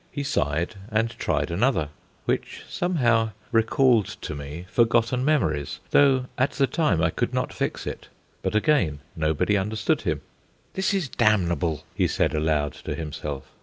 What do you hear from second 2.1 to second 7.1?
which somehow recalled to me forgotten memories, though, at the time,